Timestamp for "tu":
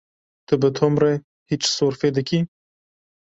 0.47-0.55